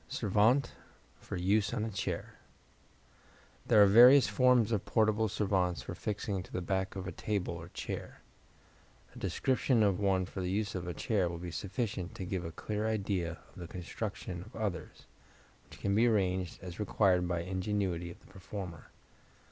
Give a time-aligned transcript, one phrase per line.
[0.09, 0.71] Servante
[1.19, 2.39] for Use on a Chair
[3.67, 7.53] There are various forms of portable servantes for fixing to the back of a table
[7.53, 8.21] or chair.
[9.15, 12.51] A description of one for use on a chair will be sufficient to give a
[12.51, 15.05] clear idea of the construction of others,
[15.69, 18.89] which can be arranged as required by the ingenuity of the performer.